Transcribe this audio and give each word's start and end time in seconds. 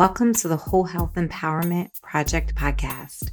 Welcome 0.00 0.32
to 0.36 0.48
the 0.48 0.56
Whole 0.56 0.84
Health 0.84 1.12
Empowerment 1.16 2.00
Project 2.00 2.54
podcast. 2.54 3.32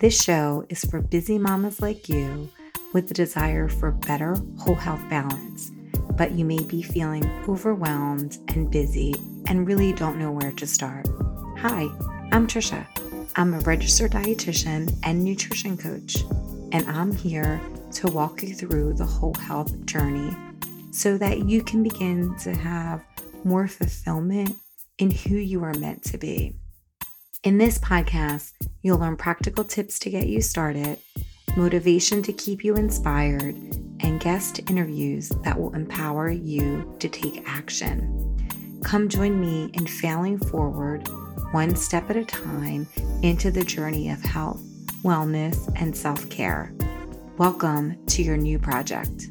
This 0.00 0.20
show 0.20 0.66
is 0.68 0.84
for 0.84 1.00
busy 1.00 1.38
mamas 1.38 1.80
like 1.80 2.08
you 2.08 2.50
with 2.92 3.06
the 3.06 3.14
desire 3.14 3.68
for 3.68 3.92
better 3.92 4.34
whole 4.58 4.74
health 4.74 5.08
balance, 5.08 5.70
but 6.16 6.32
you 6.32 6.44
may 6.44 6.58
be 6.58 6.82
feeling 6.82 7.24
overwhelmed 7.48 8.38
and 8.48 8.68
busy 8.68 9.14
and 9.46 9.64
really 9.64 9.92
don't 9.92 10.18
know 10.18 10.32
where 10.32 10.50
to 10.50 10.66
start. 10.66 11.06
Hi, 11.58 11.88
I'm 12.32 12.48
Trisha. 12.48 12.84
I'm 13.36 13.54
a 13.54 13.60
registered 13.60 14.10
dietitian 14.10 14.92
and 15.04 15.22
nutrition 15.22 15.76
coach, 15.76 16.16
and 16.72 16.84
I'm 16.88 17.14
here 17.14 17.60
to 17.92 18.08
walk 18.08 18.42
you 18.42 18.56
through 18.56 18.94
the 18.94 19.06
whole 19.06 19.34
health 19.34 19.86
journey 19.86 20.36
so 20.90 21.16
that 21.18 21.46
you 21.46 21.62
can 21.62 21.84
begin 21.84 22.36
to 22.38 22.56
have 22.56 23.04
more 23.44 23.68
fulfillment 23.68 24.56
in 24.98 25.10
who 25.10 25.36
you 25.36 25.62
are 25.64 25.74
meant 25.74 26.02
to 26.04 26.18
be. 26.18 26.54
In 27.42 27.58
this 27.58 27.78
podcast, 27.78 28.52
you'll 28.82 28.98
learn 28.98 29.16
practical 29.16 29.64
tips 29.64 29.98
to 30.00 30.10
get 30.10 30.28
you 30.28 30.40
started, 30.40 30.98
motivation 31.56 32.22
to 32.22 32.32
keep 32.32 32.64
you 32.64 32.76
inspired, 32.76 33.56
and 34.00 34.20
guest 34.20 34.60
interviews 34.70 35.30
that 35.42 35.58
will 35.58 35.74
empower 35.74 36.30
you 36.30 36.94
to 37.00 37.08
take 37.08 37.42
action. 37.46 38.80
Come 38.84 39.08
join 39.08 39.40
me 39.40 39.70
in 39.74 39.86
failing 39.86 40.38
forward, 40.38 41.08
one 41.52 41.74
step 41.76 42.10
at 42.10 42.16
a 42.16 42.24
time, 42.24 42.86
into 43.22 43.50
the 43.50 43.64
journey 43.64 44.10
of 44.10 44.22
health, 44.22 44.62
wellness, 45.02 45.72
and 45.76 45.96
self 45.96 46.28
care. 46.30 46.72
Welcome 47.38 48.04
to 48.06 48.22
your 48.22 48.36
new 48.36 48.58
project. 48.58 49.30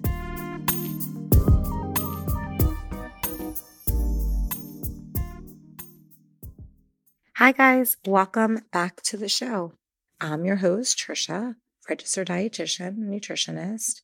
Hi, 7.42 7.54
guys. 7.54 7.98
Welcome 8.06 8.60
back 8.72 9.02
to 9.02 9.18
the 9.18 9.28
show. 9.28 9.74
I'm 10.20 10.46
your 10.46 10.58
host, 10.58 11.00
Trisha, 11.00 11.56
registered 11.90 12.28
dietitian, 12.28 13.00
nutritionist. 13.00 14.02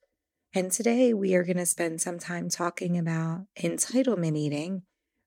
And 0.56 0.72
today 0.72 1.14
we 1.14 1.36
are 1.36 1.44
going 1.44 1.58
to 1.58 1.67
spend 1.67 2.02
some 2.02 2.17
time 2.17 2.50
talking 2.50 2.98
about 2.98 3.45
entitlement 3.61 4.36
eating, 4.38 4.81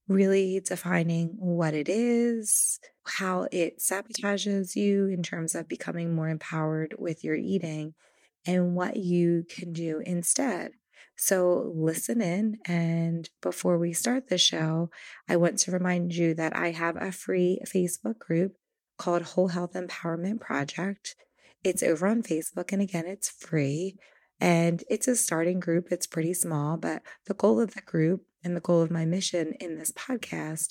really 0.09 0.59
defining 0.59 1.37
what 1.39 1.73
it 1.73 1.89
is, 1.89 2.81
how 3.07 3.47
it 3.53 3.79
sabotages 3.79 4.75
you 4.75 5.07
in 5.07 5.23
terms 5.23 5.55
of 5.55 5.69
becoming 5.69 6.13
more 6.13 6.29
empowered 6.29 6.97
with 6.99 7.23
your 7.23 7.37
eating, 7.37 7.95
and 8.45 8.75
what 8.75 8.97
you 8.97 9.45
can 9.49 9.73
do 9.73 10.03
instead. 10.05 10.73
So 11.17 11.73
listen 11.75 12.21
in. 12.21 12.59
And 12.67 13.29
before 13.43 13.79
we 13.79 13.93
start 13.93 14.29
the 14.29 14.39
show, 14.39 14.91
I 15.29 15.37
want 15.37 15.59
to 15.61 15.71
remind 15.71 16.15
you 16.15 16.35
that 16.35 16.57
I 16.57 16.71
have 16.71 16.97
a 16.97 17.13
free 17.13 17.61
Facebook 17.67 18.19
group 18.19 18.57
called 18.99 19.23
Whole 19.23 19.49
Health 19.49 19.75
Empowerment 19.75 20.41
Project. 20.41 21.17
It's 21.63 21.83
over 21.83 22.07
on 22.07 22.23
Facebook. 22.23 22.73
And 22.73 22.83
again, 22.83 23.07
it's 23.07 23.31
free. 23.31 23.97
And 24.41 24.83
it's 24.89 25.09
a 25.09 25.17
starting 25.17 25.61
group. 25.61 25.89
It's 25.91 26.07
pretty 26.07 26.33
small, 26.33 26.79
but 26.79 27.03
the 27.27 27.35
goal 27.35 27.61
of 27.61 27.75
the 27.75 27.83
group 27.83 28.23
and 28.43 28.57
the 28.57 28.61
goal 28.61 28.81
of 28.81 28.91
my 28.91 29.05
mission 29.05 29.55
in 29.61 29.77
this 29.77 29.93
podcast 29.93 30.69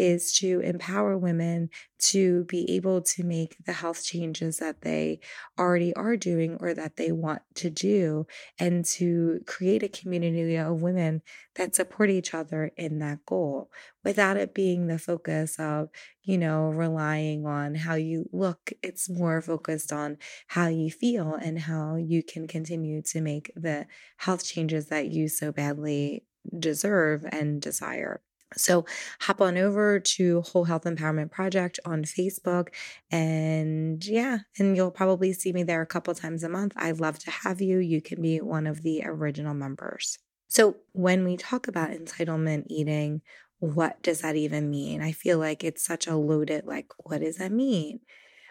is 0.00 0.32
to 0.38 0.60
empower 0.60 1.18
women 1.18 1.68
to 1.98 2.44
be 2.44 2.68
able 2.70 3.02
to 3.02 3.22
make 3.22 3.56
the 3.66 3.74
health 3.74 4.02
changes 4.02 4.56
that 4.56 4.80
they 4.80 5.20
already 5.58 5.94
are 5.94 6.16
doing 6.16 6.56
or 6.60 6.72
that 6.72 6.96
they 6.96 7.12
want 7.12 7.42
to 7.54 7.68
do, 7.68 8.26
and 8.58 8.84
to 8.84 9.40
create 9.46 9.82
a 9.82 9.88
community 9.88 10.56
of 10.56 10.80
women 10.80 11.20
that 11.56 11.76
support 11.76 12.08
each 12.08 12.32
other 12.32 12.70
in 12.76 12.98
that 13.00 13.18
goal 13.26 13.70
without 14.02 14.38
it 14.38 14.54
being 14.54 14.86
the 14.86 14.98
focus 14.98 15.58
of, 15.58 15.90
you 16.22 16.38
know, 16.38 16.68
relying 16.70 17.44
on 17.44 17.74
how 17.74 17.94
you 17.94 18.28
look. 18.32 18.72
It's 18.82 19.10
more 19.10 19.42
focused 19.42 19.92
on 19.92 20.16
how 20.46 20.68
you 20.68 20.90
feel 20.90 21.34
and 21.34 21.58
how 21.58 21.96
you 21.96 22.22
can 22.22 22.48
continue 22.48 23.02
to 23.02 23.20
make 23.20 23.52
the 23.54 23.86
health 24.16 24.44
changes 24.44 24.86
that 24.86 25.08
you 25.08 25.28
so 25.28 25.52
badly 25.52 26.24
deserve 26.58 27.26
and 27.30 27.60
desire. 27.60 28.22
So 28.56 28.84
hop 29.20 29.40
on 29.40 29.56
over 29.56 30.00
to 30.00 30.42
Whole 30.42 30.64
Health 30.64 30.84
Empowerment 30.84 31.30
Project 31.30 31.78
on 31.84 32.02
Facebook 32.04 32.68
and 33.10 34.04
yeah, 34.04 34.38
and 34.58 34.76
you'll 34.76 34.90
probably 34.90 35.32
see 35.32 35.52
me 35.52 35.62
there 35.62 35.82
a 35.82 35.86
couple 35.86 36.14
times 36.14 36.42
a 36.42 36.48
month. 36.48 36.72
I'd 36.76 37.00
love 37.00 37.18
to 37.20 37.30
have 37.30 37.60
you. 37.60 37.78
You 37.78 38.00
can 38.00 38.20
be 38.20 38.40
one 38.40 38.66
of 38.66 38.82
the 38.82 39.02
original 39.04 39.54
members. 39.54 40.18
So 40.48 40.76
when 40.92 41.24
we 41.24 41.36
talk 41.36 41.68
about 41.68 41.90
entitlement 41.90 42.64
eating, 42.66 43.22
what 43.60 44.02
does 44.02 44.22
that 44.22 44.36
even 44.36 44.68
mean? 44.68 45.00
I 45.00 45.12
feel 45.12 45.38
like 45.38 45.62
it's 45.62 45.84
such 45.84 46.06
a 46.06 46.16
loaded 46.16 46.66
like 46.66 46.88
what 46.98 47.20
does 47.20 47.36
that 47.36 47.52
mean? 47.52 48.00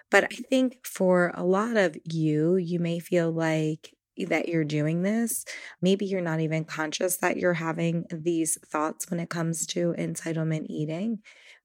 But 0.10 0.26
I 0.26 0.36
think 0.50 0.86
for 0.86 1.32
a 1.36 1.44
lot 1.44 1.78
of 1.78 1.98
you, 2.04 2.56
you 2.56 2.80
may 2.80 3.00
feel 3.00 3.32
like 3.32 3.94
that 4.26 4.50
you're 4.50 4.64
doing 4.64 5.04
this. 5.04 5.46
Maybe 5.82 6.06
you're 6.06 6.22
not 6.22 6.40
even 6.40 6.66
conscious 6.66 7.18
that 7.18 7.38
you're 7.38 7.54
having 7.54 8.06
these 8.12 8.58
thoughts 8.66 9.10
when 9.10 9.20
it 9.20 9.30
comes 9.30 9.66
to 9.68 9.94
entitlement 9.98 10.66
eating. 10.70 11.20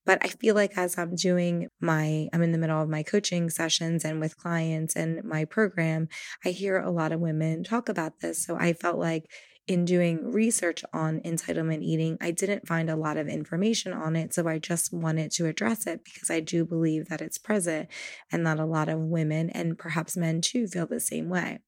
But 0.07 0.19
I 0.23 0.29
feel 0.29 0.55
like 0.55 0.77
as 0.77 0.99
I'm 0.99 1.15
doing 1.15 1.69
my, 1.81 2.29
I'm 2.33 2.43
in 2.43 2.53
the 2.53 2.59
middle 2.59 2.81
of 2.81 2.89
my 2.89 3.03
coaching 3.03 3.49
sessions 3.49 4.05
and 4.05 4.21
with 4.21 4.37
clients 4.37 4.95
and 4.97 5.25
my 5.25 5.45
program, 5.47 6.09
I 6.45 6.51
hear 6.51 6.79
a 6.79 6.91
lot 6.91 7.13
of 7.13 7.21
women 7.21 7.65
talk 7.65 7.89
about 7.89 8.21
this. 8.21 8.45
So 8.45 8.57
I 8.57 8.75
felt 8.75 8.99
like 8.99 9.31
in 9.67 9.87
doing 9.87 10.31
research 10.31 10.85
on 10.93 11.21
entitlement 11.21 11.83
eating, 11.83 12.19
I 12.21 12.33
didn't 12.33 12.69
find 12.69 12.91
a 12.91 12.97
lot 12.97 13.17
of 13.17 13.29
information 13.29 13.95
on 13.95 14.15
it. 14.15 14.35
So 14.35 14.47
I 14.47 14.59
just 14.59 14.93
wanted 14.93 15.31
to 15.33 15.47
address 15.47 15.87
it 15.87 16.05
because 16.05 16.29
I 16.29 16.41
do 16.41 16.67
believe 16.67 17.09
that 17.09 17.23
it's 17.23 17.39
present 17.39 17.89
and 18.31 18.47
that 18.47 18.61
a 18.61 18.67
lot 18.67 18.91
of 18.91 18.99
women 18.99 19.49
and 19.51 19.79
perhaps 19.79 20.19
men 20.19 20.43
too 20.43 20.67
feel 20.67 20.87
the 20.87 21.01
same 21.01 21.31
way. 21.31 21.61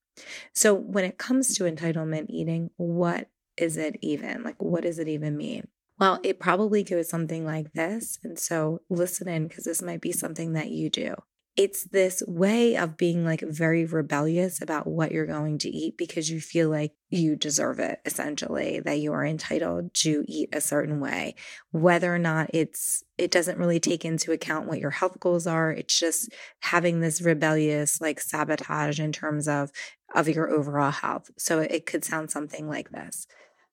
So, 0.52 0.74
when 0.74 1.04
it 1.04 1.18
comes 1.18 1.54
to 1.54 1.64
entitlement 1.64 2.26
eating, 2.28 2.70
what 2.76 3.28
is 3.56 3.76
it 3.76 3.96
even? 4.02 4.42
Like, 4.42 4.62
what 4.62 4.82
does 4.82 4.98
it 4.98 5.08
even 5.08 5.36
mean? 5.36 5.68
Well, 5.98 6.20
it 6.22 6.38
probably 6.38 6.82
goes 6.82 7.08
something 7.08 7.44
like 7.44 7.72
this. 7.72 8.18
And 8.22 8.38
so, 8.38 8.80
listen 8.90 9.28
in 9.28 9.48
because 9.48 9.64
this 9.64 9.82
might 9.82 10.00
be 10.00 10.12
something 10.12 10.52
that 10.52 10.70
you 10.70 10.90
do. 10.90 11.14
It's 11.56 11.84
this 11.84 12.22
way 12.28 12.76
of 12.76 12.98
being 12.98 13.24
like 13.24 13.40
very 13.40 13.86
rebellious 13.86 14.60
about 14.60 14.86
what 14.86 15.10
you're 15.10 15.24
going 15.24 15.56
to 15.58 15.70
eat 15.70 15.96
because 15.96 16.28
you 16.28 16.38
feel 16.38 16.68
like 16.68 16.92
you 17.08 17.34
deserve 17.34 17.78
it, 17.78 18.00
essentially, 18.04 18.80
that 18.80 18.98
you 18.98 19.14
are 19.14 19.24
entitled 19.24 19.94
to 19.94 20.22
eat 20.28 20.50
a 20.52 20.60
certain 20.60 21.00
way. 21.00 21.34
Whether 21.70 22.14
or 22.14 22.18
not 22.18 22.50
it's, 22.52 23.02
it 23.16 23.30
doesn't 23.30 23.56
really 23.56 23.80
take 23.80 24.04
into 24.04 24.32
account 24.32 24.68
what 24.68 24.80
your 24.80 24.90
health 24.90 25.18
goals 25.18 25.46
are. 25.46 25.70
It's 25.70 25.98
just 25.98 26.30
having 26.60 27.00
this 27.00 27.22
rebellious 27.22 28.02
like 28.02 28.20
sabotage 28.20 29.00
in 29.00 29.12
terms 29.12 29.48
of 29.48 29.70
of 30.16 30.28
your 30.28 30.50
overall 30.50 30.90
health. 30.90 31.30
So 31.38 31.60
it 31.60 31.86
could 31.86 32.04
sound 32.04 32.30
something 32.32 32.68
like 32.68 32.90
this 32.90 33.28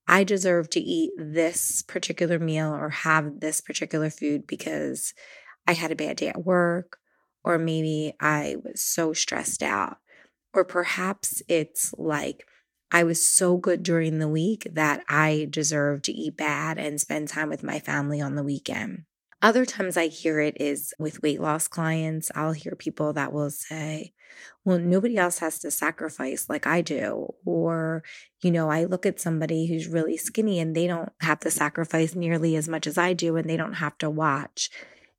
I 0.07 0.25
deserve 0.25 0.69
to 0.71 0.79
eat 0.81 1.13
this 1.17 1.81
particular 1.81 2.37
meal 2.37 2.73
or 2.73 2.89
have 2.89 3.39
this 3.39 3.61
particular 3.61 4.09
food 4.09 4.45
because 4.45 5.13
I 5.65 5.73
had 5.73 5.91
a 5.91 5.95
bad 5.95 6.17
day 6.17 6.27
at 6.27 6.45
work, 6.45 6.97
or 7.43 7.57
maybe 7.57 8.13
I 8.19 8.57
was 8.61 8.81
so 8.81 9.13
stressed 9.13 9.63
out. 9.63 9.97
Or 10.53 10.65
perhaps 10.65 11.41
it's 11.47 11.93
like 11.97 12.45
I 12.91 13.03
was 13.03 13.25
so 13.25 13.57
good 13.57 13.81
during 13.81 14.19
the 14.19 14.27
week 14.27 14.67
that 14.71 15.03
I 15.09 15.47
deserve 15.49 16.03
to 16.03 16.11
eat 16.11 16.37
bad 16.37 16.77
and 16.77 17.01
spend 17.01 17.29
time 17.29 17.49
with 17.49 17.63
my 17.63 17.79
family 17.79 18.21
on 18.21 18.35
the 18.35 18.43
weekend. 18.43 19.05
Other 19.43 19.65
times 19.65 19.97
I 19.97 20.07
hear 20.07 20.39
it 20.39 20.55
is 20.57 20.93
with 20.97 21.21
weight 21.21 21.41
loss 21.41 21.67
clients. 21.67 22.31
I'll 22.33 22.53
hear 22.53 22.75
people 22.77 23.11
that 23.11 23.33
will 23.33 23.51
say, 23.51 24.13
well, 24.63 24.79
nobody 24.79 25.17
else 25.17 25.39
has 25.39 25.59
to 25.59 25.69
sacrifice 25.69 26.47
like 26.47 26.65
I 26.65 26.81
do. 26.81 27.33
Or, 27.45 28.03
you 28.41 28.51
know, 28.51 28.71
I 28.71 28.85
look 28.85 29.05
at 29.05 29.19
somebody 29.19 29.67
who's 29.67 29.89
really 29.89 30.15
skinny 30.15 30.61
and 30.61 30.73
they 30.73 30.87
don't 30.87 31.11
have 31.19 31.41
to 31.41 31.51
sacrifice 31.51 32.15
nearly 32.15 32.55
as 32.55 32.69
much 32.69 32.87
as 32.87 32.97
I 32.97 33.11
do 33.11 33.35
and 33.35 33.49
they 33.49 33.57
don't 33.57 33.73
have 33.73 33.97
to 33.97 34.09
watch. 34.09 34.69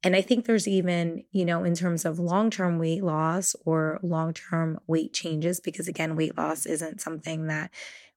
And 0.02 0.16
I 0.16 0.22
think 0.22 0.46
there's 0.46 0.68
even, 0.68 1.24
you 1.30 1.44
know, 1.44 1.62
in 1.62 1.74
terms 1.74 2.06
of 2.06 2.18
long 2.18 2.50
term 2.50 2.78
weight 2.78 3.04
loss 3.04 3.54
or 3.66 4.00
long 4.02 4.32
term 4.32 4.80
weight 4.86 5.12
changes, 5.12 5.60
because 5.60 5.86
again, 5.86 6.16
weight 6.16 6.36
loss 6.36 6.64
isn't 6.64 7.02
something 7.02 7.46
that 7.48 7.70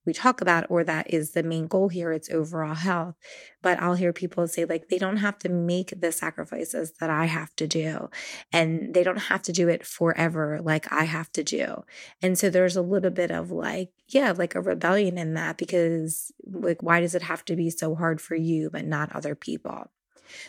we 0.08 0.14
talk 0.14 0.42
about 0.42 0.66
or 0.70 0.84
that 0.84 1.14
is 1.14 1.32
the 1.32 1.44
main 1.44 1.68
goal 1.68 1.90
here 1.90 2.12
it's 2.12 2.32
overall 2.32 2.74
health. 2.74 3.16
But 3.62 3.80
i'll 3.82 3.96
hear 3.96 4.14
people 4.14 4.48
say 4.48 4.66
like 4.66 4.88
they 4.88 4.98
don't 4.98 5.18
have 5.18 5.38
to 5.40 5.50
make 5.50 6.00
the 6.00 6.12
sacrifices 6.12 6.94
that 7.00 7.10
i 7.10 7.26
have 7.26 7.56
to 7.58 7.68
do 7.68 8.10
and 8.52 8.94
they 8.94 9.04
don't 9.04 9.18
have 9.18 9.42
to 9.44 9.52
do 9.52 9.68
it 9.68 9.86
forever 9.86 10.60
like 10.64 10.92
i 10.92 11.04
have 11.04 11.32
to 11.34 11.44
do. 11.44 11.84
And 12.22 12.40
so 12.40 12.50
there's 12.50 12.78
a 12.78 12.82
little 12.82 13.12
bit 13.12 13.30
of 13.30 13.52
like 13.52 13.90
yeah 14.08 14.34
like 14.36 14.56
a 14.56 14.62
rebellion 14.62 15.18
in 15.18 15.34
that 15.36 15.58
because 15.58 16.32
like 16.46 16.82
why 16.82 17.02
does 17.02 17.14
it 17.14 17.24
have 17.24 17.46
to 17.46 17.56
be 17.56 17.70
so 17.70 17.94
hard 17.94 18.22
for 18.22 18.36
you 18.36 18.70
but 18.72 18.86
not 18.86 19.14
other 19.14 19.36
people? 19.36 19.92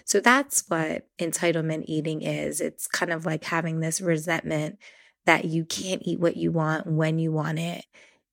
So 0.04 0.20
that's 0.20 0.64
what 0.68 1.06
entitlement 1.18 1.84
eating 1.86 2.22
is. 2.22 2.60
It's 2.60 2.86
kind 2.86 3.12
of 3.12 3.26
like 3.26 3.44
having 3.44 3.80
this 3.80 4.00
resentment 4.00 4.78
that 5.24 5.44
you 5.44 5.64
can't 5.64 6.02
eat 6.04 6.20
what 6.20 6.36
you 6.36 6.50
want 6.50 6.86
when 6.86 7.18
you 7.18 7.30
want 7.32 7.58
it 7.58 7.84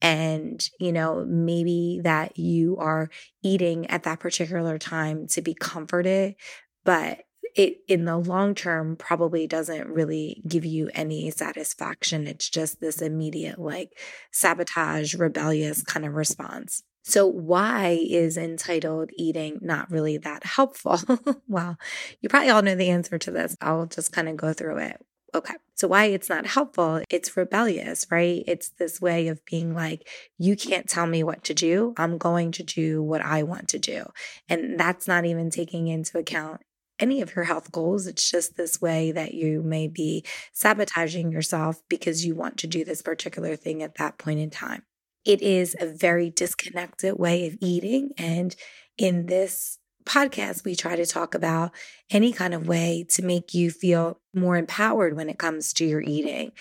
and 0.06 0.69
you 0.80 0.92
know 0.92 1.25
maybe 1.28 2.00
that 2.04 2.38
you 2.38 2.78
are 2.78 3.10
eating 3.44 3.90
at 3.90 4.04
that 4.04 4.19
particular 4.19 4.78
time 4.78 5.25
to 5.25 5.42
be 5.42 5.56
comforted 5.56 6.36
but 6.84 7.22
it 7.56 7.78
in 7.88 8.06
the 8.06 8.18
long 8.18 8.54
term 8.54 8.96
probably 8.98 9.48
doesn't 9.48 9.88
really 9.88 10.42
give 10.48 10.66
you 10.66 10.90
any 10.94 11.31
satisfaction. 11.31 12.28
It's 12.28 12.50
just 12.50 12.81
this 12.81 13.02
immediate, 13.02 13.57
like 13.57 13.98
sabotage, 14.31 15.16
rebellious 15.16 15.81
kind 15.81 16.06
of 16.06 16.16
response. 16.16 16.84
So, 17.04 17.25
why 17.25 18.00
is 18.10 18.36
entitled 18.36 19.10
eating 19.16 19.60
not 19.62 19.90
really 19.90 20.18
that 20.18 20.44
helpful? 20.44 21.00
well, 21.48 21.78
you 22.19 22.28
probably 22.30 22.50
all 22.50 22.62
know 22.62 22.75
the 22.75 22.90
answer 22.90 23.18
to 23.19 23.31
this. 23.31 23.56
I'll 23.62 23.86
just 23.86 24.12
kind 24.12 24.28
of 24.28 24.36
go 24.36 24.52
through 24.52 24.78
it. 24.80 24.98
Okay. 25.34 25.56
So, 25.75 25.88
why 25.89 26.06
it's 26.06 26.30
not 26.30 26.45
helpful? 26.45 27.01
It's 27.10 27.36
rebellious, 27.36 28.07
right? 28.10 28.44
It's 28.48 28.69
this 28.69 29.01
way 29.01 29.27
of 29.27 29.45
being 29.45 29.74
like, 29.74 30.07
you 30.38 30.56
can't 30.56 30.88
tell 30.88 31.06
me 31.06 31.24
what 31.24 31.44
to 31.45 31.54
do. 31.54 31.94
I'm 31.98 32.18
going 32.18 32.51
to 32.54 32.63
do 32.63 33.04
what 33.04 33.22
I 33.22 33.44
want 33.44 33.68
to 33.69 33.80
do. 33.80 34.06
And 34.48 34.80
that's 34.80 35.07
not 35.07 35.25
even 35.25 35.50
taking 35.50 35.88
into 35.88 36.18
account 36.18 36.62
any 37.00 37.22
of 37.22 37.36
your 37.36 37.45
health 37.45 37.72
goals. 37.72 38.07
It's 38.07 38.30
just 38.30 38.56
this 38.56 38.81
way 38.81 39.12
that 39.12 39.33
you 39.33 39.62
may 39.62 39.88
be 39.88 40.24
sabotaging 40.54 41.31
yourself 41.31 41.81
because 41.89 42.25
you 42.25 42.36
want 42.36 42.57
to 42.60 42.68
do 42.68 42.86
this 42.86 43.01
particular 43.01 43.56
thing 43.56 43.83
at 43.83 43.95
that 43.95 44.18
point 44.18 44.39
in 44.39 44.50
time. 44.50 44.83
It 45.25 45.42
is 45.42 45.75
a 45.80 45.88
very 45.88 46.30
disconnected 46.30 47.18
way 47.18 47.48
of 47.48 47.57
eating. 47.60 48.12
And 48.18 48.56
in 48.98 49.25
this 49.25 49.80
podcast, 50.06 50.63
we 50.63 50.75
try 50.75 50.95
to 50.95 51.06
talk 51.06 51.33
about 51.33 51.71
any 52.12 52.31
kind 52.31 52.54
of 52.54 52.68
way 52.68 53.06
to 53.10 53.24
make 53.24 53.54
you 53.54 53.71
feel 53.71 54.19
more 54.36 54.58
empowered 54.58 55.16
when 55.16 55.30
it 55.30 55.40
comes 55.40 55.74
to 55.74 55.86
your 55.86 56.02
eating. 56.02 56.52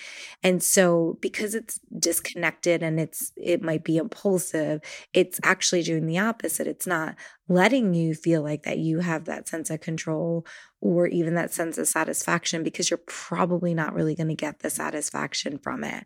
And 0.43 0.63
so 0.63 1.17
because 1.21 1.55
it's 1.55 1.79
disconnected 1.97 2.81
and 2.81 2.99
it's 2.99 3.31
it 3.35 3.61
might 3.61 3.83
be 3.83 3.97
impulsive, 3.97 4.81
it's 5.13 5.39
actually 5.43 5.83
doing 5.83 6.05
the 6.05 6.19
opposite. 6.19 6.67
It's 6.67 6.87
not 6.87 7.15
letting 7.47 7.93
you 7.93 8.15
feel 8.15 8.41
like 8.41 8.63
that 8.63 8.79
you 8.79 8.99
have 8.99 9.25
that 9.25 9.47
sense 9.47 9.69
of 9.69 9.79
control 9.79 10.45
or 10.81 11.07
even 11.07 11.35
that 11.35 11.53
sense 11.53 11.77
of 11.77 11.87
satisfaction 11.87 12.63
because 12.63 12.89
you're 12.89 12.99
probably 13.05 13.73
not 13.73 13.93
really 13.93 14.15
going 14.15 14.27
to 14.27 14.35
get 14.35 14.59
the 14.59 14.69
satisfaction 14.69 15.57
from 15.57 15.83
it. 15.83 16.05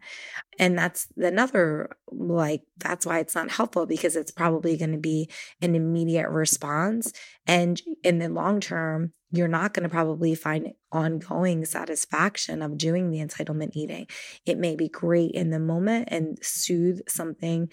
And 0.58 0.78
that's 0.78 1.08
another 1.18 1.96
like 2.12 2.64
that's 2.78 3.06
why 3.06 3.20
it's 3.20 3.36
not 3.36 3.52
helpful 3.52 3.86
because 3.86 4.16
it's 4.16 4.32
probably 4.32 4.78
going 4.78 4.92
to 4.92 4.98
be 4.98 5.30
an 5.62 5.76
immediate 5.76 6.30
response 6.30 7.14
and 7.48 7.82
in 8.04 8.20
the 8.20 8.30
long 8.30 8.60
term 8.60 9.14
you're 9.32 9.48
not 9.48 9.74
going 9.74 9.84
to 9.84 9.90
probably 9.90 10.34
find 10.36 10.74
ongoing 10.92 11.66
satisfaction 11.66 12.62
of 12.62 12.78
doing 12.78 13.12
the 13.12 13.20
entitlement 13.20 13.72
eating. 13.74 14.08
It 14.46 14.58
may 14.58 14.76
be 14.76 14.90
great 14.90 15.32
in 15.32 15.52
the 15.52 15.60
moment 15.60 16.10
and 16.12 16.38
soothe 16.42 17.02
something 17.08 17.70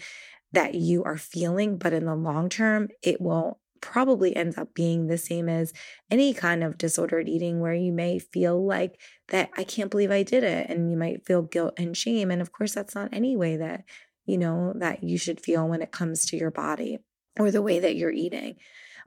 that 0.52 0.74
you 0.74 1.02
are 1.04 1.16
feeling, 1.16 1.78
but 1.78 1.92
in 1.92 2.04
the 2.04 2.14
long 2.14 2.48
term, 2.48 2.88
it 3.02 3.20
will 3.20 3.60
probably 3.80 4.34
end 4.34 4.58
up 4.58 4.74
being 4.74 5.06
the 5.06 5.18
same 5.18 5.48
as 5.48 5.72
any 6.10 6.34
kind 6.34 6.64
of 6.64 6.78
disordered 6.78 7.28
eating 7.28 7.60
where 7.60 7.74
you 7.74 7.92
may 7.92 8.18
feel 8.18 8.66
like 8.66 8.98
that 9.28 9.50
I 9.56 9.64
can't 9.64 9.90
believe 9.90 10.10
I 10.10 10.22
did 10.22 10.44
it 10.44 10.68
and 10.68 10.90
you 10.90 10.96
might 10.96 11.26
feel 11.26 11.42
guilt 11.42 11.74
and 11.76 11.96
shame 11.96 12.30
and 12.30 12.40
of 12.40 12.52
course 12.52 12.74
that's 12.74 12.94
not 12.94 13.10
any 13.12 13.36
way 13.36 13.56
that 13.58 13.84
you 14.24 14.38
know 14.38 14.72
that 14.76 15.04
you 15.04 15.18
should 15.18 15.40
feel 15.40 15.68
when 15.68 15.82
it 15.82 15.92
comes 15.92 16.26
to 16.26 16.36
your 16.36 16.50
body 16.50 16.98
or 17.38 17.50
the 17.50 17.62
way 17.62 17.78
that 17.78 17.96
you're 17.96 18.10
eating 18.10 18.56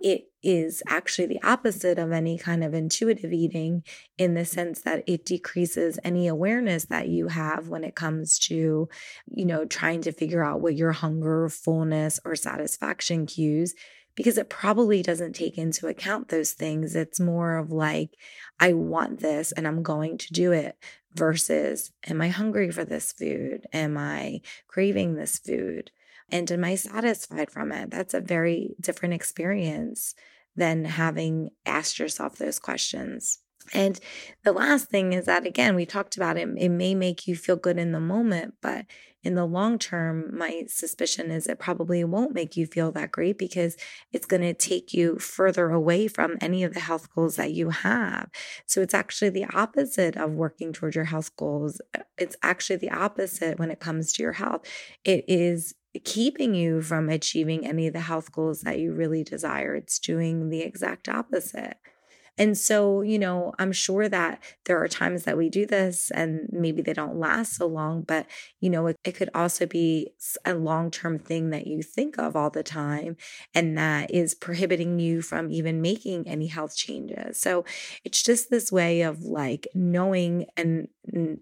it 0.01 0.31
is 0.41 0.81
actually 0.87 1.27
the 1.27 1.43
opposite 1.43 1.99
of 1.99 2.11
any 2.11 2.37
kind 2.37 2.63
of 2.63 2.73
intuitive 2.73 3.33
eating 3.33 3.83
in 4.17 4.33
the 4.33 4.45
sense 4.45 4.81
that 4.81 5.03
it 5.05 5.25
decreases 5.25 5.99
any 6.03 6.27
awareness 6.27 6.85
that 6.85 7.09
you 7.09 7.27
have 7.27 7.67
when 7.67 7.83
it 7.83 7.95
comes 7.95 8.39
to, 8.39 8.87
you 9.33 9.45
know, 9.45 9.65
trying 9.65 10.01
to 10.01 10.11
figure 10.11 10.43
out 10.43 10.61
what 10.61 10.75
your 10.75 10.93
hunger, 10.93 11.49
fullness, 11.49 12.19
or 12.23 12.35
satisfaction 12.35 13.25
cues 13.25 13.75
because 14.15 14.37
it 14.37 14.49
probably 14.49 15.01
doesn't 15.01 15.33
take 15.33 15.57
into 15.57 15.87
account 15.87 16.27
those 16.27 16.51
things. 16.51 16.93
It's 16.95 17.21
more 17.21 17.55
of 17.57 17.71
like, 17.71 18.17
I 18.59 18.73
want 18.73 19.19
this 19.19 19.53
and 19.53 19.65
I'm 19.65 19.81
going 19.81 20.17
to 20.17 20.33
do 20.33 20.51
it 20.51 20.77
versus, 21.13 21.91
am 22.05 22.21
I 22.21 22.27
hungry 22.27 22.69
for 22.71 22.83
this 22.83 23.13
food? 23.13 23.65
Am 23.71 23.97
I 23.97 24.41
craving 24.67 25.15
this 25.15 25.39
food? 25.39 25.91
And 26.31 26.51
am 26.51 26.63
I 26.63 26.75
satisfied 26.75 27.51
from 27.51 27.71
it? 27.71 27.91
That's 27.91 28.13
a 28.13 28.21
very 28.21 28.75
different 28.79 29.13
experience 29.13 30.15
than 30.55 30.85
having 30.85 31.49
asked 31.65 31.99
yourself 31.99 32.37
those 32.37 32.59
questions. 32.59 33.39
And 33.73 33.99
the 34.43 34.53
last 34.53 34.89
thing 34.89 35.13
is 35.13 35.25
that, 35.25 35.45
again, 35.45 35.75
we 35.75 35.85
talked 35.85 36.17
about 36.17 36.37
it, 36.37 36.47
it 36.57 36.69
may 36.69 36.95
make 36.95 37.27
you 37.27 37.35
feel 37.35 37.55
good 37.55 37.77
in 37.77 37.91
the 37.91 37.99
moment, 37.99 38.55
but 38.61 38.85
in 39.21 39.35
the 39.35 39.45
long 39.45 39.77
term, 39.77 40.35
my 40.35 40.63
suspicion 40.67 41.29
is 41.29 41.45
it 41.45 41.59
probably 41.59 42.03
won't 42.05 42.33
make 42.33 42.55
you 42.55 42.65
feel 42.65 42.91
that 42.93 43.11
great 43.11 43.37
because 43.37 43.75
it's 44.13 44.25
going 44.25 44.41
to 44.41 44.53
take 44.53 44.93
you 44.93 45.19
further 45.19 45.71
away 45.71 46.07
from 46.07 46.37
any 46.39 46.63
of 46.63 46.73
the 46.73 46.79
health 46.79 47.13
goals 47.13 47.35
that 47.35 47.51
you 47.51 47.69
have. 47.69 48.29
So 48.65 48.81
it's 48.81 48.93
actually 48.93 49.31
the 49.31 49.45
opposite 49.53 50.15
of 50.15 50.31
working 50.31 50.71
towards 50.71 50.95
your 50.95 51.05
health 51.05 51.35
goals. 51.35 51.81
It's 52.17 52.37
actually 52.41 52.77
the 52.77 52.91
opposite 52.91 53.59
when 53.59 53.71
it 53.71 53.81
comes 53.81 54.13
to 54.13 54.23
your 54.23 54.33
health. 54.33 54.61
It 55.03 55.25
is 55.27 55.75
keeping 56.03 56.53
you 56.53 56.81
from 56.81 57.09
achieving 57.09 57.65
any 57.65 57.87
of 57.87 57.93
the 57.93 58.01
health 58.01 58.31
goals 58.31 58.61
that 58.61 58.79
you 58.79 58.93
really 58.93 59.23
desire. 59.23 59.75
It's 59.75 59.99
doing 59.99 60.49
the 60.49 60.61
exact 60.61 61.09
opposite. 61.09 61.77
And 62.39 62.57
so, 62.57 63.01
you 63.01 63.19
know, 63.19 63.53
I'm 63.59 63.73
sure 63.73 64.09
that 64.09 64.41
there 64.65 64.81
are 64.81 64.87
times 64.87 65.25
that 65.25 65.37
we 65.37 65.49
do 65.49 65.65
this 65.65 66.09
and 66.11 66.47
maybe 66.51 66.81
they 66.81 66.93
don't 66.93 67.19
last 67.19 67.55
so 67.57 67.67
long, 67.67 68.03
but, 68.03 68.27
you 68.61 68.69
know, 68.69 68.87
it, 68.87 68.95
it 69.03 69.11
could 69.15 69.29
also 69.35 69.65
be 69.65 70.11
a 70.45 70.53
long 70.55 70.89
term 70.89 71.19
thing 71.19 71.49
that 71.49 71.67
you 71.67 71.83
think 71.83 72.17
of 72.17 72.37
all 72.37 72.49
the 72.49 72.63
time 72.63 73.17
and 73.53 73.77
that 73.77 74.11
is 74.11 74.33
prohibiting 74.35 74.99
you 74.99 75.21
from 75.21 75.51
even 75.51 75.81
making 75.81 76.27
any 76.29 76.47
health 76.47 76.75
changes. 76.77 77.39
So 77.41 77.65
it's 78.05 78.23
just 78.23 78.49
this 78.49 78.71
way 78.71 79.01
of 79.01 79.21
like 79.23 79.67
knowing 79.75 80.45
and, 80.55 80.87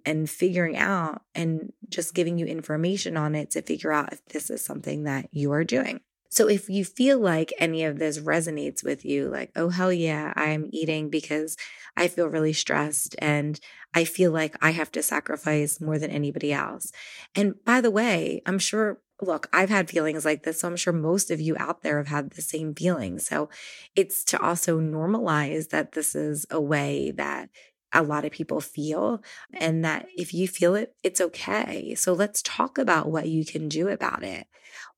and 0.04 0.30
figuring 0.30 0.78
out 0.78 1.22
and 1.36 1.72
just 1.90 2.16
giving 2.16 2.40
you 2.40 2.48
information 2.48 3.18
on 3.18 3.36
it 3.36 3.52
to 3.52 3.62
figure 3.62 3.92
out 3.92 4.14
if 4.14 4.26
this 4.26 4.50
is 4.50 4.66
something 4.66 5.04
that 5.04 5.28
you 5.32 5.52
are 5.52 5.64
doing. 5.64 6.02
So 6.30 6.48
if 6.50 6.70
you 6.70 6.84
feel 6.86 7.20
like 7.20 7.54
any 7.58 7.84
of 7.84 8.00
this 8.00 8.20
resonates 8.20 8.84
with 8.84 9.06
you, 9.06 9.30
like, 9.30 9.52
oh, 9.56 9.70
hell 9.70 9.94
yeah, 9.94 10.34
I'm 10.36 10.70
eating 10.72 11.10
because 11.10 11.58
I 11.96 12.08
feel 12.08 12.28
really 12.28 12.54
stressed 12.54 13.16
and 13.20 13.60
I 13.94 14.04
feel 14.04 14.32
like 14.32 14.56
I 14.62 14.72
have 14.72 14.92
to 14.94 15.04
sacrifice 15.04 15.82
more 15.82 15.98
than 15.98 16.12
anybody 16.12 16.54
else. 16.54 16.92
And 17.36 17.56
by 17.66 17.82
the 17.82 17.92
way, 17.92 18.42
I'm 18.46 18.60
sure, 18.60 19.00
look, 19.22 19.48
I've 19.52 19.70
had 19.70 19.90
feelings 19.90 20.26
like 20.26 20.44
this. 20.44 20.60
So 20.62 20.68
I'm 20.68 20.76
sure 20.76 20.94
most 20.94 21.32
of 21.32 21.42
you 21.42 21.56
out 21.58 21.82
there 21.82 21.98
have 21.98 22.08
had 22.08 22.32
the 22.32 22.42
same 22.42 22.76
feeling. 22.76 23.20
So 23.20 23.50
it's 23.96 24.24
to 24.26 24.42
also 24.42 24.80
normalize 24.80 25.70
that 25.70 25.94
this 25.94 26.14
is 26.16 26.46
a 26.52 26.62
way 26.62 27.12
that 27.12 27.50
a 27.94 28.04
lot 28.04 28.26
of 28.26 28.32
people 28.32 28.60
feel 28.60 29.22
and 29.54 29.84
that 29.86 30.08
if 30.16 30.34
you 30.34 30.48
feel 30.48 30.76
it, 30.76 30.94
it's 31.04 31.22
okay. 31.22 31.96
So 31.96 32.14
let's 32.14 32.42
talk 32.42 32.78
about 32.78 33.10
what 33.10 33.30
you 33.30 33.46
can 33.46 33.70
do 33.70 33.88
about 33.88 34.24
it. 34.24 34.46